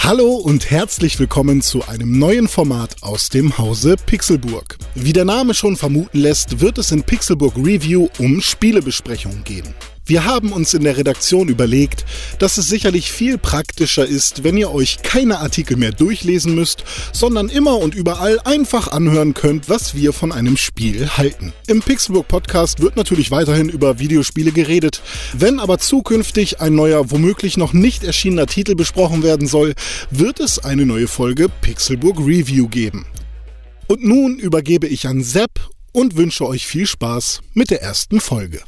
[0.00, 4.78] Hallo und herzlich willkommen zu einem neuen Format aus dem Hause Pixelburg.
[4.94, 9.74] Wie der Name schon vermuten lässt, wird es in Pixelburg Review um Spielebesprechungen gehen.
[10.08, 12.06] Wir haben uns in der Redaktion überlegt,
[12.38, 17.50] dass es sicherlich viel praktischer ist, wenn ihr euch keine Artikel mehr durchlesen müsst, sondern
[17.50, 21.52] immer und überall einfach anhören könnt, was wir von einem Spiel halten.
[21.66, 25.02] Im Pixelburg Podcast wird natürlich weiterhin über Videospiele geredet.
[25.34, 29.74] Wenn aber zukünftig ein neuer, womöglich noch nicht erschienener Titel besprochen werden soll,
[30.10, 33.04] wird es eine neue Folge Pixelburg Review geben.
[33.88, 38.62] Und nun übergebe ich an Sepp und wünsche euch viel Spaß mit der ersten Folge.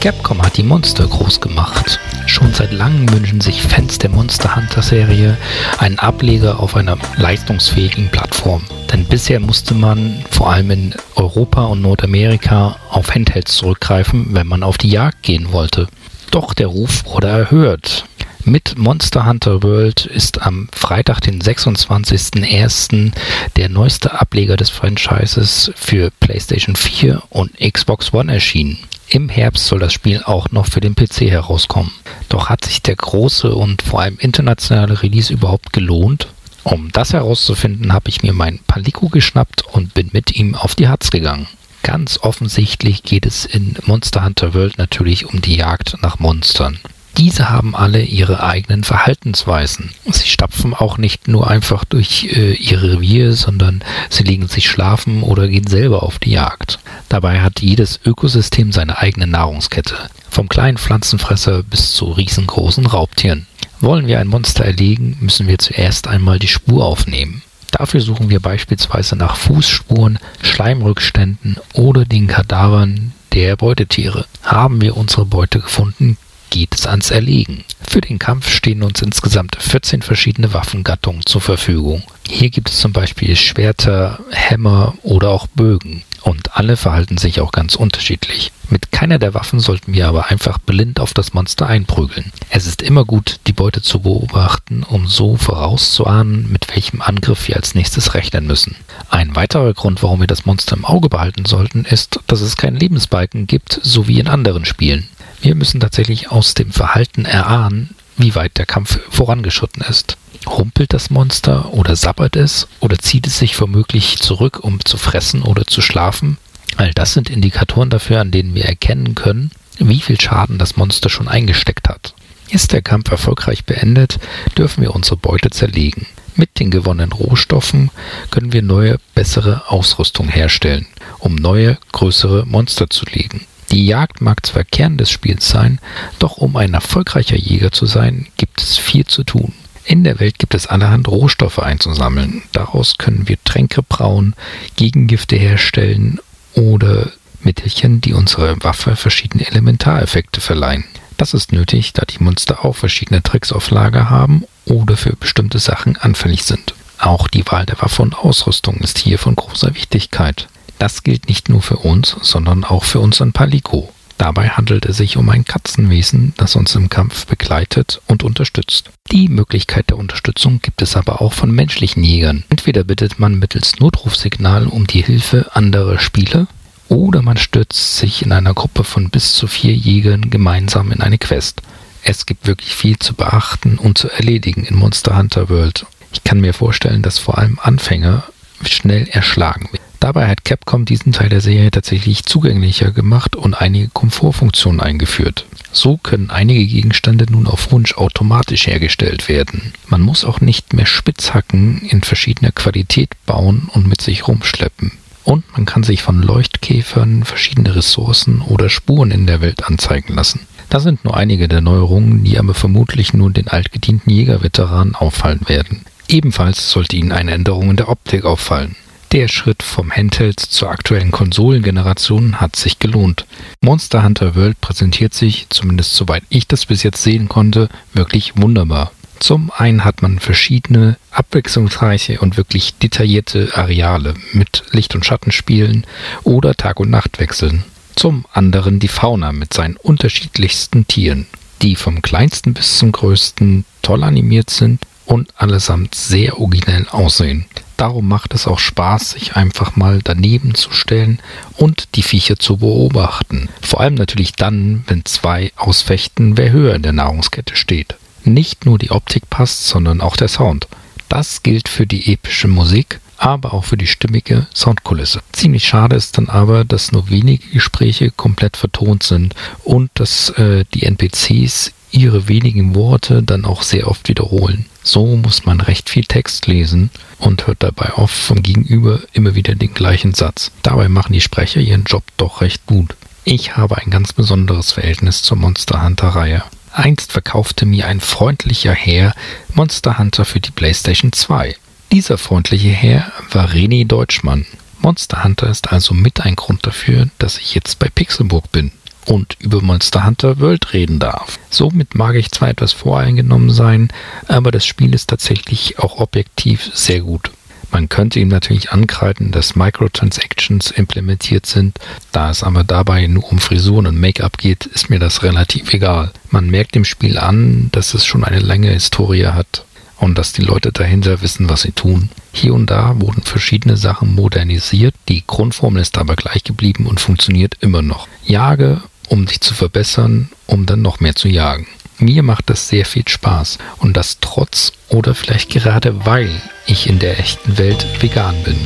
[0.00, 2.00] Capcom hat die Monster groß gemacht.
[2.24, 5.36] Schon seit langem wünschen sich Fans der Monster Hunter Serie
[5.76, 8.62] einen Ableger auf einer leistungsfähigen Plattform.
[8.90, 14.62] Denn bisher musste man vor allem in Europa und Nordamerika auf Handhelds zurückgreifen, wenn man
[14.62, 15.86] auf die Jagd gehen wollte.
[16.30, 18.04] Doch der Ruf wurde erhöht.
[18.44, 23.12] Mit Monster Hunter World ist am Freitag, den 26.01.,
[23.56, 28.78] der neueste Ableger des Franchises für PlayStation 4 und Xbox One erschienen.
[29.08, 31.92] Im Herbst soll das Spiel auch noch für den PC herauskommen.
[32.30, 36.28] Doch hat sich der große und vor allem internationale Release überhaupt gelohnt?
[36.64, 40.88] Um das herauszufinden, habe ich mir mein Palico geschnappt und bin mit ihm auf die
[40.88, 41.46] Hatz gegangen.
[41.82, 46.78] Ganz offensichtlich geht es in Monster Hunter World natürlich um die Jagd nach Monstern.
[47.16, 49.90] Diese haben alle ihre eigenen Verhaltensweisen.
[50.10, 55.22] Sie stapfen auch nicht nur einfach durch äh, ihr Revier, sondern sie legen sich schlafen
[55.22, 56.78] oder gehen selber auf die Jagd.
[57.08, 59.96] Dabei hat jedes Ökosystem seine eigene Nahrungskette,
[60.30, 63.46] vom kleinen Pflanzenfresser bis zu riesengroßen Raubtieren.
[63.80, 67.42] Wollen wir ein Monster erlegen, müssen wir zuerst einmal die Spur aufnehmen.
[67.70, 74.26] Dafür suchen wir beispielsweise nach Fußspuren, Schleimrückständen oder den Kadavern der Beutetiere.
[74.42, 76.16] Haben wir unsere Beute gefunden,
[76.50, 77.64] geht es ans Erlegen.
[77.80, 82.02] Für den Kampf stehen uns insgesamt 14 verschiedene Waffengattungen zur Verfügung.
[82.28, 86.02] Hier gibt es zum Beispiel Schwerter, Hämmer oder auch Bögen.
[86.22, 88.52] Und alle verhalten sich auch ganz unterschiedlich.
[88.68, 92.30] Mit keiner der Waffen sollten wir aber einfach blind auf das Monster einprügeln.
[92.50, 97.56] Es ist immer gut, die Beute zu beobachten, um so vorauszuahnen, mit welchem Angriff wir
[97.56, 98.76] als nächstes rechnen müssen.
[99.08, 102.76] Ein weiterer Grund, warum wir das Monster im Auge behalten sollten, ist, dass es keinen
[102.76, 105.08] Lebensbalken gibt, so wie in anderen Spielen.
[105.40, 110.16] Wir müssen tatsächlich aus dem Verhalten erahnen, wie weit der Kampf vorangeschritten ist.
[110.46, 115.42] Humpelt das Monster oder sabbert es oder zieht es sich womöglich zurück, um zu fressen
[115.42, 116.38] oder zu schlafen?
[116.76, 121.08] All das sind Indikatoren dafür, an denen wir erkennen können, wie viel Schaden das Monster
[121.08, 122.14] schon eingesteckt hat.
[122.50, 124.18] Ist der Kampf erfolgreich beendet,
[124.58, 126.06] dürfen wir unsere Beute zerlegen.
[126.36, 127.90] Mit den gewonnenen Rohstoffen
[128.30, 130.86] können wir neue, bessere Ausrüstung herstellen,
[131.18, 133.46] um neue, größere Monster zu legen.
[133.72, 135.78] Die Jagd mag zwar Kern des Spiels sein,
[136.18, 139.52] doch um ein erfolgreicher Jäger zu sein, gibt es viel zu tun.
[139.84, 142.42] In der Welt gibt es allerhand Rohstoffe einzusammeln.
[142.52, 144.34] Daraus können wir Tränke brauen,
[144.76, 146.20] Gegengifte herstellen
[146.54, 147.10] oder
[147.42, 150.84] Mittelchen, die unserer Waffe verschiedene Elementareffekte verleihen.
[151.16, 155.58] Das ist nötig, da die Monster auch verschiedene Tricks auf Lager haben oder für bestimmte
[155.58, 156.74] Sachen anfällig sind.
[156.98, 160.48] Auch die Wahl der Waffe und Ausrüstung ist hier von großer Wichtigkeit.
[160.80, 163.92] Das gilt nicht nur für uns, sondern auch für unseren Palico.
[164.16, 168.90] Dabei handelt es sich um ein Katzenwesen, das uns im Kampf begleitet und unterstützt.
[169.12, 172.44] Die Möglichkeit der Unterstützung gibt es aber auch von menschlichen Jägern.
[172.48, 176.46] Entweder bittet man mittels Notrufsignal um die Hilfe anderer Spieler
[176.88, 181.18] oder man stürzt sich in einer Gruppe von bis zu vier Jägern gemeinsam in eine
[181.18, 181.60] Quest.
[182.04, 185.84] Es gibt wirklich viel zu beachten und zu erledigen in Monster Hunter World.
[186.14, 188.24] Ich kann mir vorstellen, dass vor allem Anfänger
[188.64, 189.79] schnell erschlagen werden.
[190.00, 195.44] Dabei hat Capcom diesen Teil der Serie tatsächlich zugänglicher gemacht und einige Komfortfunktionen eingeführt.
[195.72, 199.74] So können einige Gegenstände nun auf Wunsch automatisch hergestellt werden.
[199.88, 204.92] Man muss auch nicht mehr Spitzhacken in verschiedener Qualität bauen und mit sich rumschleppen.
[205.22, 210.40] Und man kann sich von Leuchtkäfern verschiedene Ressourcen oder Spuren in der Welt anzeigen lassen.
[210.70, 215.82] Das sind nur einige der Neuerungen, die aber vermutlich nur den altgedienten Jägerveteranen auffallen werden.
[216.08, 218.76] Ebenfalls sollte ihnen eine Änderung in der Optik auffallen.
[219.12, 223.26] Der Schritt vom Handheld zur aktuellen Konsolengeneration hat sich gelohnt.
[223.60, 228.92] Monster Hunter World präsentiert sich, zumindest soweit ich das bis jetzt sehen konnte, wirklich wunderbar.
[229.18, 235.88] Zum einen hat man verschiedene abwechslungsreiche und wirklich detaillierte Areale mit Licht- und Schattenspielen
[236.22, 237.64] oder Tag- und Nachtwechseln.
[237.96, 241.26] Zum anderen die Fauna mit seinen unterschiedlichsten Tieren,
[241.62, 247.44] die vom kleinsten bis zum größten toll animiert sind und allesamt sehr originell aussehen.
[247.80, 251.18] Darum macht es auch Spaß, sich einfach mal daneben zu stellen
[251.56, 253.48] und die Viecher zu beobachten.
[253.62, 257.96] Vor allem natürlich dann, wenn zwei ausfechten, wer höher in der Nahrungskette steht.
[258.22, 260.68] Nicht nur die Optik passt, sondern auch der Sound.
[261.08, 265.22] Das gilt für die epische Musik, aber auch für die stimmige Soundkulisse.
[265.32, 270.66] Ziemlich schade ist dann aber, dass nur wenige Gespräche komplett vertont sind und dass äh,
[270.74, 274.66] die NPCs ihre wenigen Worte dann auch sehr oft wiederholen.
[274.82, 279.54] So muss man recht viel Text lesen und hört dabei oft vom Gegenüber immer wieder
[279.54, 280.50] den gleichen Satz.
[280.62, 282.96] Dabei machen die Sprecher ihren Job doch recht gut.
[283.24, 286.42] Ich habe ein ganz besonderes Verhältnis zur Monster Hunter Reihe.
[286.72, 289.14] Einst verkaufte mir ein freundlicher Herr
[289.54, 291.56] Monster Hunter für die PlayStation 2.
[291.92, 294.46] Dieser freundliche Herr war René Deutschmann.
[294.80, 298.72] Monster Hunter ist also mit ein Grund dafür, dass ich jetzt bei Pixelburg bin
[299.10, 301.40] und über Monster Hunter World reden darf.
[301.50, 303.88] Somit mag ich zwar etwas voreingenommen sein,
[304.28, 307.32] aber das Spiel ist tatsächlich auch objektiv sehr gut.
[307.72, 311.78] Man könnte ihm natürlich ankreiden, dass Microtransactions implementiert sind.
[312.12, 316.12] Da es aber dabei nur um Frisuren und Make-up geht, ist mir das relativ egal.
[316.30, 319.64] Man merkt dem Spiel an, dass es schon eine lange Historie hat
[319.98, 322.10] und dass die Leute dahinter wissen, was sie tun.
[322.32, 327.56] Hier und da wurden verschiedene Sachen modernisiert, die Grundformel ist aber gleich geblieben und funktioniert
[327.60, 328.08] immer noch.
[328.24, 328.80] Jage
[329.10, 331.66] um dich zu verbessern, um dann noch mehr zu jagen.
[331.98, 336.30] Mir macht das sehr viel Spaß und das trotz oder vielleicht gerade weil
[336.66, 338.56] ich in der echten Welt vegan bin.